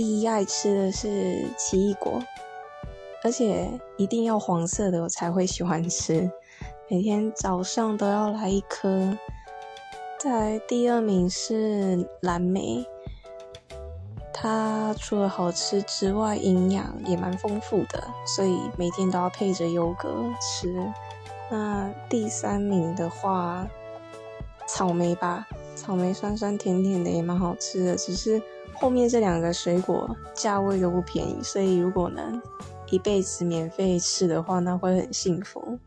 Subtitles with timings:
[0.00, 2.22] 第一爱吃的是奇异果，
[3.22, 6.30] 而且一定要黄色的我才会喜欢吃，
[6.88, 9.18] 每天早上都要来一颗。
[10.18, 12.86] 在第二名是蓝莓，
[14.32, 20.74] 它除了好吃之外，营养也蛮丰富的，所以每天都要配着优格吃。
[21.50, 23.68] 那第三名的话，
[24.66, 25.46] 草莓吧，
[25.76, 28.42] 草莓酸酸甜甜的也蛮好吃的，只是
[28.80, 32.40] 后面这两个水果价位都不便宜，所以如果能
[32.88, 35.78] 一辈子免费吃的话，那会很幸福。